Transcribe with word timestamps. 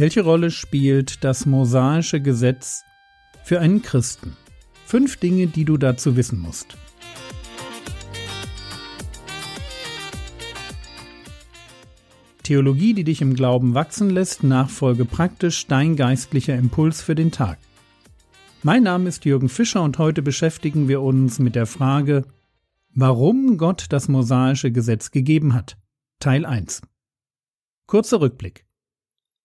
Welche 0.00 0.22
Rolle 0.22 0.50
spielt 0.50 1.24
das 1.24 1.44
mosaische 1.44 2.22
Gesetz 2.22 2.86
für 3.44 3.60
einen 3.60 3.82
Christen? 3.82 4.34
Fünf 4.86 5.18
Dinge, 5.18 5.46
die 5.46 5.66
du 5.66 5.76
dazu 5.76 6.16
wissen 6.16 6.38
musst. 6.38 6.78
Theologie, 12.44 12.94
die 12.94 13.04
dich 13.04 13.20
im 13.20 13.34
Glauben 13.34 13.74
wachsen 13.74 14.08
lässt, 14.08 14.42
nachfolge 14.42 15.04
praktisch 15.04 15.66
dein 15.66 15.96
geistlicher 15.96 16.56
Impuls 16.56 17.02
für 17.02 17.14
den 17.14 17.30
Tag. 17.30 17.58
Mein 18.62 18.84
Name 18.84 19.06
ist 19.06 19.26
Jürgen 19.26 19.50
Fischer 19.50 19.82
und 19.82 19.98
heute 19.98 20.22
beschäftigen 20.22 20.88
wir 20.88 21.02
uns 21.02 21.38
mit 21.40 21.54
der 21.54 21.66
Frage, 21.66 22.24
warum 22.94 23.58
Gott 23.58 23.84
das 23.90 24.08
mosaische 24.08 24.72
Gesetz 24.72 25.10
gegeben 25.10 25.52
hat. 25.52 25.76
Teil 26.20 26.46
1. 26.46 26.80
Kurzer 27.86 28.22
Rückblick. 28.22 28.64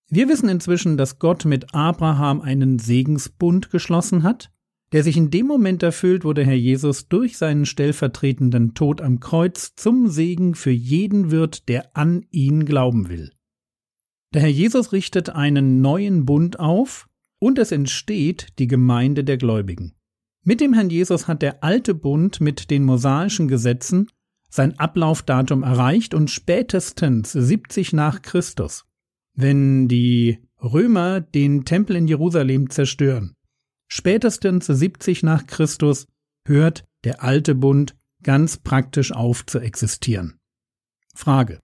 Wir 0.09 0.29
wissen 0.29 0.49
inzwischen, 0.49 0.97
dass 0.97 1.19
Gott 1.19 1.45
mit 1.45 1.73
Abraham 1.73 2.41
einen 2.41 2.79
Segensbund 2.79 3.71
geschlossen 3.71 4.23
hat, 4.23 4.51
der 4.91 5.03
sich 5.03 5.17
in 5.17 5.31
dem 5.31 5.47
Moment 5.47 5.83
erfüllt, 5.83 6.23
wo 6.23 6.33
der 6.33 6.45
Herr 6.45 6.55
Jesus 6.55 7.07
durch 7.07 7.37
seinen 7.37 7.65
stellvertretenden 7.65 8.75
Tod 8.75 9.01
am 9.01 9.19
Kreuz 9.19 9.73
zum 9.75 10.07
Segen 10.07 10.55
für 10.55 10.71
jeden 10.71 11.31
wird, 11.31 11.67
der 11.69 11.95
an 11.97 12.25
ihn 12.29 12.65
glauben 12.65 13.09
will. 13.09 13.31
Der 14.33 14.41
Herr 14.41 14.49
Jesus 14.49 14.91
richtet 14.91 15.29
einen 15.29 15.81
neuen 15.81 16.25
Bund 16.25 16.59
auf, 16.59 17.07
und 17.39 17.59
es 17.59 17.71
entsteht 17.71 18.57
die 18.59 18.67
Gemeinde 18.67 19.23
der 19.23 19.37
Gläubigen. 19.37 19.95
Mit 20.43 20.61
dem 20.61 20.73
Herrn 20.73 20.89
Jesus 20.89 21.27
hat 21.27 21.41
der 21.41 21.63
alte 21.63 21.93
Bund 21.93 22.39
mit 22.39 22.69
den 22.69 22.83
mosaischen 22.83 23.47
Gesetzen 23.47 24.07
sein 24.47 24.79
Ablaufdatum 24.79 25.63
erreicht 25.63 26.13
und 26.13 26.29
spätestens 26.29 27.31
70 27.31 27.93
nach 27.93 28.21
Christus, 28.21 28.85
wenn 29.35 29.87
die 29.87 30.39
Römer 30.61 31.21
den 31.21 31.65
Tempel 31.65 31.95
in 31.95 32.07
Jerusalem 32.07 32.69
zerstören, 32.69 33.35
spätestens 33.87 34.65
70 34.65 35.23
nach 35.23 35.45
Christus 35.45 36.07
hört 36.45 36.85
der 37.03 37.23
alte 37.23 37.55
Bund 37.55 37.95
ganz 38.23 38.57
praktisch 38.57 39.11
auf 39.11 39.45
zu 39.45 39.59
existieren. 39.59 40.39
Frage. 41.13 41.59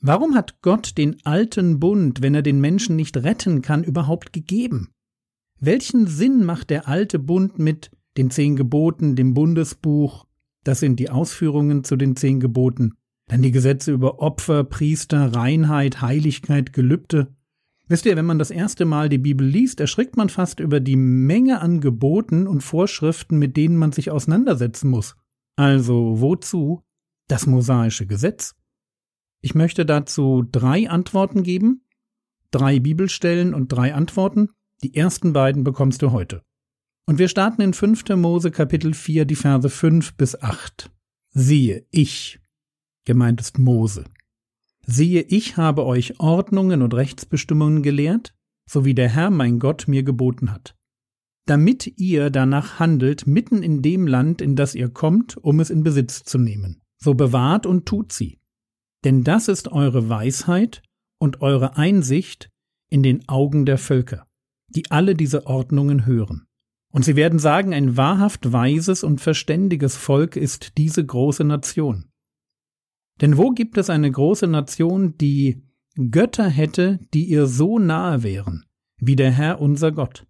Warum 0.00 0.34
hat 0.34 0.60
Gott 0.60 0.98
den 0.98 1.24
alten 1.24 1.80
Bund, 1.80 2.20
wenn 2.20 2.34
er 2.34 2.42
den 2.42 2.60
Menschen 2.60 2.94
nicht 2.96 3.16
retten 3.16 3.62
kann, 3.62 3.82
überhaupt 3.82 4.34
gegeben? 4.34 4.90
Welchen 5.60 6.06
Sinn 6.06 6.44
macht 6.44 6.68
der 6.68 6.88
alte 6.88 7.18
Bund 7.18 7.58
mit 7.58 7.90
den 8.18 8.30
zehn 8.30 8.54
Geboten, 8.54 9.16
dem 9.16 9.32
Bundesbuch, 9.32 10.26
das 10.62 10.80
sind 10.80 11.00
die 11.00 11.08
Ausführungen 11.08 11.84
zu 11.84 11.96
den 11.96 12.16
zehn 12.16 12.38
Geboten, 12.38 12.94
dann 13.26 13.42
die 13.42 13.52
Gesetze 13.52 13.92
über 13.92 14.18
Opfer, 14.20 14.64
Priester, 14.64 15.34
Reinheit, 15.34 16.00
Heiligkeit, 16.00 16.72
Gelübde. 16.72 17.34
Wisst 17.86 18.06
ihr, 18.06 18.16
wenn 18.16 18.26
man 18.26 18.38
das 18.38 18.50
erste 18.50 18.84
Mal 18.84 19.08
die 19.08 19.18
Bibel 19.18 19.46
liest, 19.46 19.80
erschrickt 19.80 20.16
man 20.16 20.28
fast 20.28 20.60
über 20.60 20.80
die 20.80 20.96
Menge 20.96 21.60
an 21.60 21.80
Geboten 21.80 22.46
und 22.46 22.62
Vorschriften, 22.62 23.38
mit 23.38 23.56
denen 23.56 23.76
man 23.76 23.92
sich 23.92 24.10
auseinandersetzen 24.10 24.88
muss. 24.88 25.16
Also 25.56 26.20
wozu 26.20 26.82
das 27.28 27.46
mosaische 27.46 28.06
Gesetz? 28.06 28.54
Ich 29.42 29.54
möchte 29.54 29.84
dazu 29.84 30.42
drei 30.50 30.88
Antworten 30.88 31.42
geben, 31.42 31.84
drei 32.50 32.80
Bibelstellen 32.80 33.52
und 33.52 33.68
drei 33.68 33.94
Antworten. 33.94 34.48
Die 34.82 34.94
ersten 34.94 35.32
beiden 35.32 35.64
bekommst 35.64 36.00
du 36.02 36.12
heute. 36.12 36.42
Und 37.06 37.18
wir 37.18 37.28
starten 37.28 37.60
in 37.60 37.74
5. 37.74 38.08
Mose 38.16 38.50
Kapitel 38.50 38.94
4, 38.94 39.26
die 39.26 39.36
Verse 39.36 39.68
5 39.68 40.16
bis 40.16 40.40
8. 40.40 40.90
Siehe, 41.30 41.86
ich, 41.90 42.40
gemeint 43.04 43.40
ist 43.40 43.58
Mose. 43.58 44.04
Siehe, 44.86 45.22
ich 45.22 45.56
habe 45.56 45.86
euch 45.86 46.20
Ordnungen 46.20 46.82
und 46.82 46.94
Rechtsbestimmungen 46.94 47.82
gelehrt, 47.82 48.34
so 48.68 48.84
wie 48.84 48.94
der 48.94 49.08
Herr 49.08 49.30
mein 49.30 49.58
Gott 49.58 49.88
mir 49.88 50.02
geboten 50.02 50.50
hat, 50.50 50.74
damit 51.46 51.98
ihr 51.98 52.30
danach 52.30 52.78
handelt 52.78 53.26
mitten 53.26 53.62
in 53.62 53.82
dem 53.82 54.06
Land, 54.06 54.40
in 54.40 54.56
das 54.56 54.74
ihr 54.74 54.88
kommt, 54.88 55.36
um 55.36 55.60
es 55.60 55.70
in 55.70 55.82
Besitz 55.82 56.24
zu 56.24 56.38
nehmen. 56.38 56.82
So 56.98 57.14
bewahrt 57.14 57.66
und 57.66 57.86
tut 57.86 58.12
sie. 58.12 58.40
Denn 59.04 59.24
das 59.24 59.48
ist 59.48 59.68
eure 59.68 60.08
Weisheit 60.08 60.82
und 61.18 61.42
eure 61.42 61.76
Einsicht 61.76 62.50
in 62.90 63.02
den 63.02 63.28
Augen 63.28 63.66
der 63.66 63.78
Völker 63.78 64.26
die 64.74 64.90
alle 64.90 65.14
diese 65.14 65.46
Ordnungen 65.46 66.06
hören. 66.06 66.46
Und 66.92 67.04
sie 67.04 67.16
werden 67.16 67.38
sagen, 67.38 67.74
ein 67.74 67.96
wahrhaft 67.96 68.52
weises 68.52 69.02
und 69.02 69.20
verständiges 69.20 69.96
Volk 69.96 70.36
ist 70.36 70.78
diese 70.78 71.04
große 71.04 71.44
Nation. 71.44 72.06
Denn 73.20 73.36
wo 73.36 73.50
gibt 73.50 73.78
es 73.78 73.90
eine 73.90 74.10
große 74.10 74.46
Nation, 74.46 75.16
die 75.18 75.62
Götter 76.10 76.48
hätte, 76.48 76.98
die 77.12 77.24
ihr 77.26 77.46
so 77.46 77.78
nahe 77.78 78.22
wären, 78.22 78.64
wie 78.98 79.16
der 79.16 79.30
Herr 79.30 79.60
unser 79.60 79.92
Gott, 79.92 80.26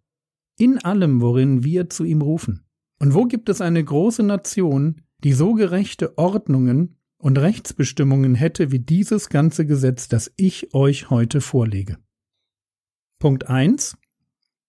in 0.58 0.78
allem, 0.78 1.20
worin 1.20 1.64
wir 1.64 1.88
zu 1.88 2.04
ihm 2.04 2.20
rufen? 2.20 2.66
Und 3.00 3.14
wo 3.14 3.24
gibt 3.24 3.48
es 3.48 3.60
eine 3.60 3.82
große 3.82 4.22
Nation, 4.22 5.02
die 5.22 5.32
so 5.32 5.54
gerechte 5.54 6.18
Ordnungen 6.18 6.96
und 7.16 7.38
Rechtsbestimmungen 7.38 8.34
hätte 8.34 8.70
wie 8.70 8.78
dieses 8.78 9.30
ganze 9.30 9.66
Gesetz, 9.66 10.08
das 10.08 10.32
ich 10.36 10.74
euch 10.74 11.10
heute 11.10 11.40
vorlege? 11.40 11.98
Punkt 13.18 13.48
1. 13.48 13.96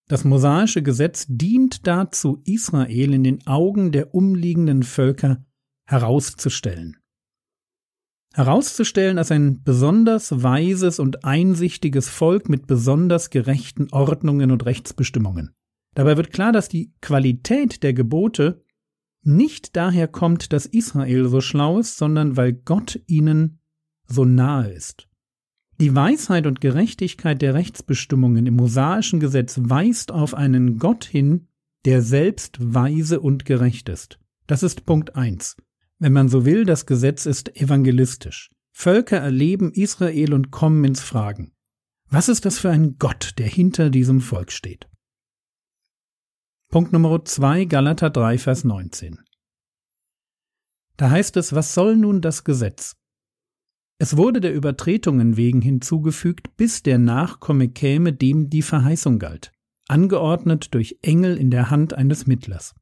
Das 0.08 0.24
mosaische 0.24 0.82
Gesetz 0.82 1.26
dient 1.28 1.88
dazu, 1.88 2.42
Israel 2.46 3.14
in 3.14 3.24
den 3.24 3.46
Augen 3.48 3.92
der 3.92 4.14
umliegenden 4.14 4.84
Völker 4.84 5.46
herauszustellen. 5.86 6.98
Herauszustellen 8.36 9.18
als 9.18 9.32
ein 9.32 9.64
besonders 9.64 10.44
weises 10.44 11.00
und 11.00 11.24
einsichtiges 11.24 12.10
Volk 12.10 12.50
mit 12.50 12.68
besonders 12.68 13.30
gerechten 13.30 13.88
Ordnungen 13.92 14.52
und 14.52 14.66
Rechtsbestimmungen. 14.66 15.56
Dabei 15.94 16.18
wird 16.18 16.34
klar, 16.34 16.52
dass 16.52 16.68
die 16.68 16.92
Qualität 17.00 17.82
der 17.82 17.94
Gebote 17.94 18.62
nicht 19.24 19.78
daher 19.78 20.10
kommt, 20.10 20.52
dass 20.52 20.66
Israel 20.66 21.30
so 21.30 21.40
schlau 21.40 21.80
ist, 21.80 21.98
sondern 21.98 22.36
weil 22.36 22.52
Gott 22.52 23.00
ihnen 23.08 23.60
so 24.06 24.26
nahe 24.26 24.70
ist. 24.70 25.08
Die 25.80 25.96
Weisheit 25.96 26.46
und 26.46 26.60
Gerechtigkeit 26.60 27.42
der 27.42 27.54
Rechtsbestimmungen 27.54 28.48
im 28.48 28.58
mosaischen 28.58 29.22
Gesetz 29.22 29.62
weist 29.64 30.12
auf 30.12 30.34
einen 30.34 30.78
Gott 30.78 31.06
hin, 31.06 31.48
der 31.86 32.02
selbst 32.02 32.58
weise 32.60 33.22
und 33.22 33.46
gerecht 33.46 33.88
ist. 33.88 34.20
Das 34.46 34.62
ist 34.62 34.86
Punkt 34.86 35.16
eins. 35.16 35.56
Wenn 36.00 36.14
man 36.14 36.30
so 36.30 36.46
will, 36.46 36.66
das 36.66 36.86
Gesetz 36.86 37.26
ist 37.26 37.56
evangelistisch. 37.56 38.52
Völker 38.74 39.18
erleben 39.18 39.72
Israel 39.72 40.34
und 40.34 40.52
kommen 40.52 40.84
ins 40.84 41.02
Fragen. 41.02 41.54
Was 42.10 42.30
ist 42.30 42.46
das 42.46 42.60
für 42.60 42.70
ein 42.70 42.98
Gott, 42.98 43.34
der 43.38 43.48
hinter 43.48 43.90
diesem 43.90 44.20
Volk 44.22 44.52
steht? 44.52 44.90
Punkt 46.70 46.92
Nummer 46.92 47.24
zwei, 47.24 47.66
Galater 47.66 48.10
3, 48.10 48.38
Vers 48.38 48.64
19. 48.66 49.20
Da 50.98 51.10
heißt 51.10 51.38
es, 51.38 51.54
was 51.54 51.74
soll 51.74 51.96
nun 51.96 52.22
das 52.22 52.44
Gesetz? 52.44 52.96
Es 53.98 54.18
wurde 54.18 54.42
der 54.42 54.54
Übertretungen 54.54 55.38
wegen 55.38 55.62
hinzugefügt, 55.62 56.58
bis 56.58 56.84
der 56.84 56.98
Nachkomme 56.98 57.70
käme, 57.70 58.12
dem 58.12 58.50
die 58.50 58.62
Verheißung 58.62 59.20
galt, 59.20 59.54
angeordnet 59.88 60.74
durch 60.74 61.00
Engel 61.02 61.38
in 61.38 61.50
der 61.50 61.70
Hand 61.70 61.94
eines 61.94 62.28
Mittlers. 62.28 62.76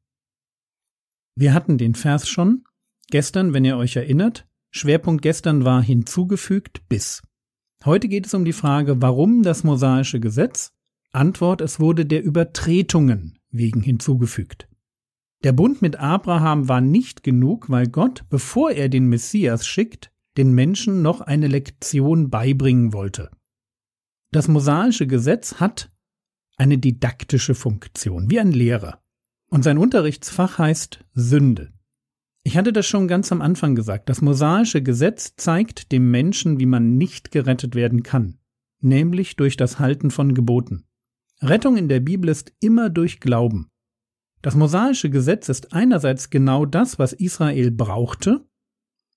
Wir 1.36 1.54
hatten 1.54 1.78
den 1.78 1.94
Vers 1.94 2.28
schon, 2.28 2.64
gestern, 3.10 3.52
wenn 3.52 3.64
ihr 3.64 3.76
euch 3.76 3.96
erinnert, 3.96 4.46
Schwerpunkt 4.70 5.22
gestern 5.22 5.64
war 5.64 5.82
hinzugefügt 5.82 6.88
bis. 6.88 7.22
Heute 7.84 8.08
geht 8.08 8.26
es 8.26 8.34
um 8.34 8.44
die 8.44 8.52
Frage, 8.52 9.00
warum 9.02 9.42
das 9.42 9.62
mosaische 9.62 10.20
Gesetz? 10.20 10.72
Antwort, 11.12 11.60
es 11.60 11.78
wurde 11.78 12.06
der 12.06 12.24
Übertretungen 12.24 13.38
wegen 13.50 13.82
hinzugefügt. 13.82 14.68
Der 15.44 15.52
Bund 15.52 15.82
mit 15.82 15.96
Abraham 15.96 16.68
war 16.68 16.80
nicht 16.80 17.22
genug, 17.22 17.68
weil 17.68 17.86
Gott, 17.86 18.24
bevor 18.30 18.72
er 18.72 18.88
den 18.88 19.08
Messias 19.08 19.66
schickt, 19.66 20.10
den 20.36 20.52
Menschen 20.52 21.02
noch 21.02 21.20
eine 21.20 21.46
Lektion 21.46 22.30
beibringen 22.30 22.92
wollte. 22.92 23.30
Das 24.32 24.48
mosaische 24.48 25.06
Gesetz 25.06 25.56
hat 25.60 25.90
eine 26.56 26.78
didaktische 26.78 27.54
Funktion, 27.54 28.30
wie 28.30 28.40
ein 28.40 28.52
Lehrer. 28.52 29.02
Und 29.50 29.62
sein 29.62 29.78
Unterrichtsfach 29.78 30.58
heißt 30.58 31.04
Sünde. 31.12 31.72
Ich 32.44 32.56
hatte 32.56 32.72
das 32.72 32.86
schon 32.86 33.08
ganz 33.08 33.32
am 33.32 33.40
Anfang 33.40 33.74
gesagt. 33.74 34.08
Das 34.08 34.20
mosaische 34.20 34.82
Gesetz 34.82 35.34
zeigt 35.36 35.90
dem 35.92 36.10
Menschen, 36.10 36.60
wie 36.60 36.66
man 36.66 36.96
nicht 36.96 37.30
gerettet 37.30 37.74
werden 37.74 38.02
kann, 38.02 38.38
nämlich 38.80 39.36
durch 39.36 39.56
das 39.56 39.78
Halten 39.78 40.10
von 40.10 40.34
Geboten. 40.34 40.84
Rettung 41.40 41.76
in 41.76 41.88
der 41.88 42.00
Bibel 42.00 42.28
ist 42.28 42.52
immer 42.60 42.90
durch 42.90 43.20
Glauben. 43.20 43.70
Das 44.42 44.54
mosaische 44.54 45.08
Gesetz 45.08 45.48
ist 45.48 45.72
einerseits 45.72 46.28
genau 46.28 46.66
das, 46.66 46.98
was 46.98 47.14
Israel 47.14 47.70
brauchte, 47.70 48.46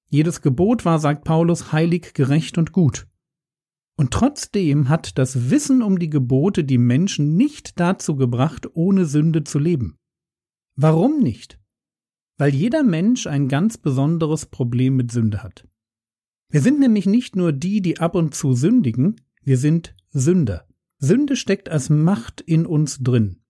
jedes 0.10 0.42
Gebot 0.42 0.86
war, 0.86 1.00
sagt 1.00 1.26
Paulus, 1.26 1.72
heilig, 1.72 2.14
gerecht 2.14 2.58
und 2.58 2.72
gut. 2.72 3.08
Und 3.98 4.12
trotzdem 4.12 4.90
hat 4.90 5.18
das 5.18 5.50
Wissen 5.50 5.82
um 5.82 6.00
die 6.00 6.10
Gebote 6.10 6.64
die 6.64 6.78
Menschen 6.78 7.36
nicht 7.36 7.80
dazu 7.80 8.16
gebracht, 8.16 8.68
ohne 8.74 9.06
Sünde 9.06 9.44
zu 9.44 9.60
leben. 9.60 9.98
Warum 10.76 11.20
nicht? 11.20 11.60
Weil 12.38 12.54
jeder 12.54 12.84
Mensch 12.84 13.28
ein 13.28 13.48
ganz 13.48 13.78
besonderes 13.78 14.46
Problem 14.46 14.96
mit 14.96 15.12
Sünde 15.12 15.44
hat. 15.44 15.68
Wir 16.50 16.62
sind 16.62 16.80
nämlich 16.80 17.06
nicht 17.06 17.36
nur 17.36 17.52
die, 17.52 17.82
die 17.82 18.00
ab 18.00 18.16
und 18.16 18.34
zu 18.34 18.54
sündigen, 18.54 19.20
wir 19.44 19.58
sind 19.58 19.96
Sünder. 20.12 20.68
Sünde 21.00 21.36
steckt 21.36 21.70
als 21.70 21.90
Macht 21.90 22.42
in 22.42 22.66
uns 22.66 23.00
drin. 23.00 23.42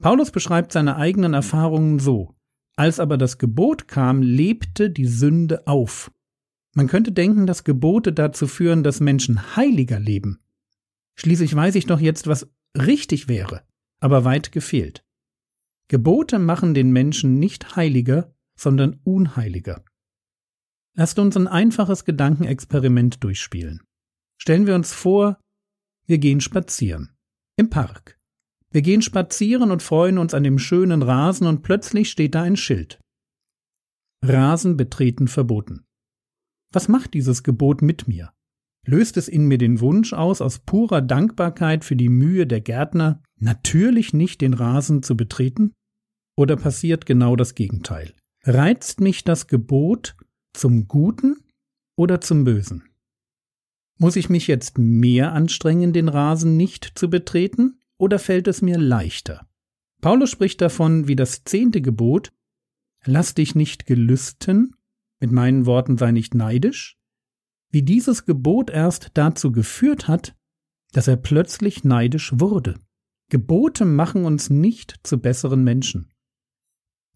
Paulus 0.00 0.30
beschreibt 0.30 0.72
seine 0.72 0.96
eigenen 0.96 1.34
Erfahrungen 1.34 1.98
so. 1.98 2.34
Als 2.76 3.00
aber 3.00 3.18
das 3.18 3.38
Gebot 3.38 3.88
kam, 3.88 4.22
lebte 4.22 4.90
die 4.90 5.06
Sünde 5.06 5.66
auf. 5.66 6.10
Man 6.74 6.86
könnte 6.86 7.12
denken, 7.12 7.46
dass 7.46 7.64
Gebote 7.64 8.12
dazu 8.12 8.46
führen, 8.46 8.82
dass 8.82 9.00
Menschen 9.00 9.56
heiliger 9.56 9.98
leben. 9.98 10.40
Schließlich 11.16 11.54
weiß 11.54 11.74
ich 11.74 11.86
doch 11.86 12.00
jetzt, 12.00 12.26
was 12.26 12.48
richtig 12.76 13.28
wäre, 13.28 13.62
aber 13.98 14.24
weit 14.24 14.52
gefehlt. 14.52 15.04
Gebote 15.90 16.38
machen 16.38 16.72
den 16.72 16.92
Menschen 16.92 17.40
nicht 17.40 17.74
heiliger, 17.74 18.32
sondern 18.56 19.00
unheiliger. 19.02 19.84
Lasst 20.96 21.18
uns 21.18 21.36
ein 21.36 21.48
einfaches 21.48 22.04
Gedankenexperiment 22.04 23.24
durchspielen. 23.24 23.82
Stellen 24.40 24.68
wir 24.68 24.76
uns 24.76 24.92
vor, 24.92 25.40
wir 26.06 26.18
gehen 26.18 26.40
spazieren. 26.40 27.16
Im 27.56 27.70
Park. 27.70 28.16
Wir 28.70 28.82
gehen 28.82 29.02
spazieren 29.02 29.72
und 29.72 29.82
freuen 29.82 30.18
uns 30.18 30.32
an 30.32 30.44
dem 30.44 30.60
schönen 30.60 31.02
Rasen 31.02 31.48
und 31.48 31.62
plötzlich 31.62 32.08
steht 32.08 32.36
da 32.36 32.42
ein 32.42 32.56
Schild. 32.56 33.00
Rasen 34.24 34.76
betreten 34.76 35.26
verboten. 35.26 35.86
Was 36.72 36.86
macht 36.86 37.14
dieses 37.14 37.42
Gebot 37.42 37.82
mit 37.82 38.06
mir? 38.06 38.32
Löst 38.86 39.16
es 39.16 39.26
in 39.26 39.48
mir 39.48 39.58
den 39.58 39.80
Wunsch 39.80 40.12
aus, 40.12 40.40
aus 40.40 40.60
purer 40.60 41.02
Dankbarkeit 41.02 41.84
für 41.84 41.96
die 41.96 42.08
Mühe 42.08 42.46
der 42.46 42.60
Gärtner 42.60 43.24
natürlich 43.40 44.14
nicht 44.14 44.40
den 44.40 44.54
Rasen 44.54 45.02
zu 45.02 45.16
betreten? 45.16 45.72
Oder 46.40 46.56
passiert 46.56 47.04
genau 47.04 47.36
das 47.36 47.54
Gegenteil? 47.54 48.14
Reizt 48.44 48.98
mich 49.02 49.24
das 49.24 49.46
Gebot 49.46 50.16
zum 50.54 50.88
Guten 50.88 51.36
oder 51.98 52.22
zum 52.22 52.44
Bösen? 52.44 52.84
Muss 53.98 54.16
ich 54.16 54.30
mich 54.30 54.46
jetzt 54.46 54.78
mehr 54.78 55.34
anstrengen, 55.34 55.92
den 55.92 56.08
Rasen 56.08 56.56
nicht 56.56 56.92
zu 56.94 57.10
betreten, 57.10 57.78
oder 57.98 58.18
fällt 58.18 58.48
es 58.48 58.62
mir 58.62 58.78
leichter? 58.78 59.50
Paulus 60.00 60.30
spricht 60.30 60.62
davon, 60.62 61.08
wie 61.08 61.14
das 61.14 61.44
zehnte 61.44 61.82
Gebot 61.82 62.32
Lass 63.04 63.34
dich 63.34 63.54
nicht 63.54 63.84
gelüsten, 63.84 64.74
mit 65.20 65.32
meinen 65.32 65.66
Worten 65.66 65.98
sei 65.98 66.10
nicht 66.10 66.34
neidisch, 66.34 66.96
wie 67.70 67.82
dieses 67.82 68.24
Gebot 68.24 68.70
erst 68.70 69.10
dazu 69.12 69.52
geführt 69.52 70.08
hat, 70.08 70.34
dass 70.92 71.06
er 71.06 71.18
plötzlich 71.18 71.84
neidisch 71.84 72.32
wurde. 72.40 72.80
Gebote 73.28 73.84
machen 73.84 74.24
uns 74.24 74.48
nicht 74.48 75.00
zu 75.02 75.18
besseren 75.18 75.64
Menschen. 75.64 76.09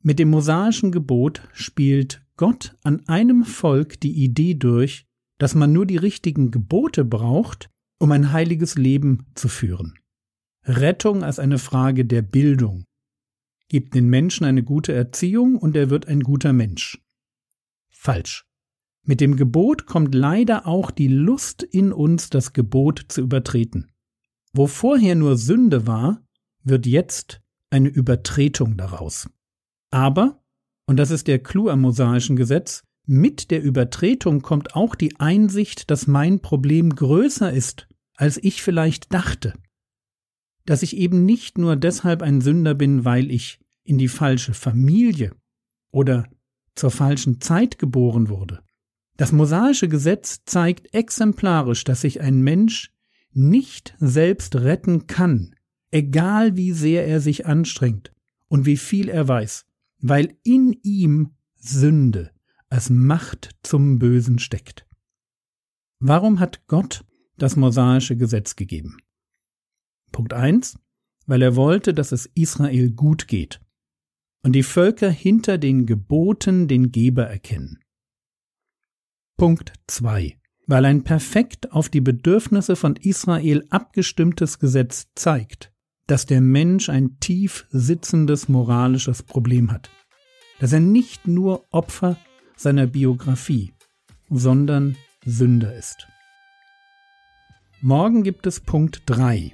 Mit 0.07 0.19
dem 0.19 0.29
mosaischen 0.29 0.93
Gebot 0.93 1.41
spielt 1.55 2.23
Gott 2.37 2.77
an 2.83 3.09
einem 3.09 3.43
Volk 3.43 3.99
die 4.01 4.13
Idee 4.13 4.53
durch, 4.53 5.07
dass 5.39 5.55
man 5.55 5.73
nur 5.73 5.87
die 5.87 5.97
richtigen 5.97 6.51
Gebote 6.51 7.07
braucht, 7.07 7.71
um 7.99 8.13
ein 8.13 8.31
heiliges 8.31 8.77
Leben 8.77 9.25
zu 9.35 9.49
führen. 9.49 9.95
Rettung 10.67 11.25
als 11.25 11.39
eine 11.39 11.57
Frage 11.57 12.05
der 12.05 12.21
Bildung. 12.21 12.85
Gibt 13.71 13.95
den 13.95 14.11
Menschen 14.11 14.45
eine 14.45 14.63
gute 14.63 14.93
Erziehung 14.93 15.57
und 15.57 15.75
er 15.75 15.89
wird 15.89 16.07
ein 16.07 16.21
guter 16.21 16.53
Mensch. 16.53 17.03
Falsch. 17.89 18.45
Mit 19.05 19.23
dem 19.23 19.37
Gebot 19.37 19.87
kommt 19.87 20.15
leider 20.15 20.67
auch 20.67 20.91
die 20.91 21.09
Lust 21.09 21.63
in 21.63 21.95
uns, 21.95 22.29
das 22.29 22.53
Gebot 22.53 23.07
zu 23.09 23.23
übertreten. 23.23 23.91
Wo 24.53 24.67
vorher 24.67 25.15
nur 25.15 25.39
Sünde 25.39 25.87
war, 25.87 26.23
wird 26.63 26.85
jetzt 26.85 27.41
eine 27.71 27.89
Übertretung 27.89 28.77
daraus. 28.77 29.31
Aber, 29.95 30.43
und 30.87 30.97
das 30.97 31.13
ist 31.13 31.29
der 31.29 31.39
Clou 31.39 31.69
am 31.69 31.83
mosaischen 31.83 32.35
Gesetz, 32.35 32.83
mit 33.07 33.53
der 33.53 33.63
Übertretung 33.63 34.43
kommt 34.43 34.75
auch 34.75 34.97
die 34.97 35.21
Einsicht, 35.21 35.89
dass 35.89 36.09
mein 36.09 36.41
Problem 36.41 36.91
größer 36.91 37.53
ist, 37.53 37.87
als 38.17 38.43
ich 38.43 38.61
vielleicht 38.61 39.15
dachte. 39.15 39.55
Dass 40.67 40.83
ich 40.83 40.97
eben 40.97 41.25
nicht 41.25 41.59
nur 41.59 41.77
deshalb 41.77 42.23
ein 42.23 42.41
Sünder 42.41 42.75
bin, 42.75 43.05
weil 43.05 43.31
ich 43.31 43.61
in 43.85 43.97
die 43.97 44.09
falsche 44.09 44.53
Familie 44.53 45.31
oder 45.93 46.27
zur 46.75 46.91
falschen 46.91 47.41
Zeit 47.41 47.79
geboren 47.79 48.29
wurde. 48.29 48.65
Das 49.17 49.31
mosaische 49.31 49.89
Gesetz 49.89 50.41
zeigt 50.45 50.93
exemplarisch, 50.93 51.85
dass 51.85 52.01
sich 52.01 52.21
ein 52.21 52.41
Mensch 52.41 52.91
nicht 53.31 53.95
selbst 54.01 54.57
retten 54.57 55.07
kann, 55.07 55.55
egal 55.93 56.57
wie 56.57 56.73
sehr 56.73 57.07
er 57.07 57.21
sich 57.21 57.47
anstrengt 57.47 58.13
und 58.49 58.67
wie 58.67 58.77
viel 58.77 59.09
er 59.09 59.29
weiß, 59.29 59.67
weil 60.07 60.37
in 60.43 60.79
ihm 60.83 61.31
Sünde 61.55 62.31
als 62.69 62.91
Macht 62.91 63.57
zum 63.63 63.99
Bösen 63.99 64.39
steckt. 64.39 64.87
Warum 65.99 66.41
hat 66.41 66.67
Gott 66.67 67.07
das 67.39 67.57
mosaische 67.57 68.15
Gesetz 68.15 68.55
gegeben? 68.55 68.99
Punkt 70.13 70.35
1. 70.35 70.79
Weil 71.25 71.41
er 71.41 71.57
wollte, 71.57 71.95
dass 71.95 72.13
es 72.13 72.27
Israel 72.35 72.91
gut 72.91 73.29
geht 73.29 73.63
und 74.43 74.53
die 74.53 74.63
Völker 74.63 75.09
hinter 75.09 75.57
den 75.57 75.87
Geboten 75.87 76.69
den 76.69 76.93
Geber 76.93 77.25
erkennen. 77.25 77.79
Punkt 79.39 79.73
2. 79.87 80.39
Weil 80.67 80.85
ein 80.85 81.03
perfekt 81.05 81.73
auf 81.73 81.89
die 81.89 82.03
Bedürfnisse 82.03 82.77
von 82.77 82.97
Israel 82.97 83.65
abgestimmtes 83.71 84.59
Gesetz 84.59 85.07
zeigt, 85.15 85.74
dass 86.07 86.27
der 86.27 86.41
Mensch 86.41 86.89
ein 86.89 87.19
tief 87.21 87.67
sitzendes 87.71 88.49
moralisches 88.49 89.23
Problem 89.23 89.71
hat, 89.71 89.91
dass 90.61 90.73
er 90.73 90.81
nicht 90.81 91.27
nur 91.27 91.65
Opfer 91.71 92.17
seiner 92.57 92.87
Biografie, 92.87 93.73
sondern 94.29 94.97
Sünder 95.25 95.75
ist. 95.75 96.07
Morgen 97.81 98.23
gibt 98.23 98.47
es 98.47 98.61
Punkt 98.61 99.03
3. 99.07 99.53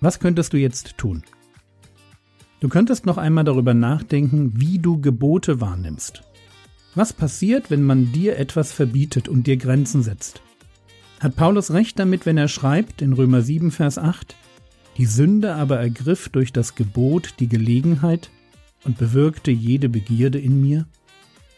Was 0.00 0.18
könntest 0.18 0.52
du 0.52 0.56
jetzt 0.56 0.98
tun? 0.98 1.22
Du 2.60 2.68
könntest 2.68 3.06
noch 3.06 3.18
einmal 3.18 3.44
darüber 3.44 3.72
nachdenken, 3.72 4.60
wie 4.60 4.78
du 4.78 5.00
Gebote 5.00 5.60
wahrnimmst. 5.60 6.24
Was 6.94 7.12
passiert, 7.12 7.70
wenn 7.70 7.82
man 7.82 8.12
dir 8.12 8.38
etwas 8.38 8.72
verbietet 8.72 9.28
und 9.28 9.46
dir 9.46 9.56
Grenzen 9.56 10.02
setzt? 10.02 10.42
Hat 11.20 11.36
Paulus 11.36 11.70
recht 11.70 11.98
damit, 11.98 12.26
wenn 12.26 12.36
er 12.36 12.48
schreibt 12.48 13.00
in 13.00 13.12
Römer 13.12 13.42
7, 13.42 13.70
Vers 13.70 13.96
8, 13.96 14.36
die 14.98 15.06
Sünde 15.06 15.54
aber 15.54 15.78
ergriff 15.78 16.28
durch 16.28 16.52
das 16.52 16.74
Gebot 16.74 17.34
die 17.38 17.48
Gelegenheit 17.48 18.30
und 18.84 18.98
bewirkte 18.98 19.50
jede 19.50 19.88
Begierde 19.88 20.38
in 20.38 20.60
mir? 20.60 20.86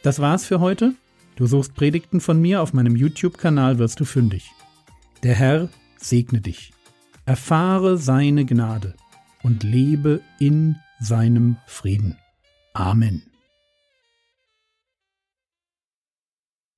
Das 0.02 0.20
war's 0.20 0.44
für 0.44 0.60
heute. 0.60 0.94
Du 1.36 1.46
suchst 1.46 1.74
Predigten 1.74 2.20
von 2.20 2.40
mir 2.40 2.62
auf 2.62 2.72
meinem 2.72 2.94
YouTube-Kanal 2.94 3.78
wirst 3.78 3.98
du 3.98 4.04
fündig. 4.04 4.52
Der 5.24 5.34
Herr 5.34 5.68
segne 5.96 6.40
dich. 6.40 6.72
Erfahre 7.26 7.96
seine 7.96 8.44
Gnade 8.44 8.94
und 9.42 9.64
lebe 9.64 10.20
in 10.38 10.76
seinem 11.00 11.56
Frieden. 11.66 12.18
Amen. 12.72 13.33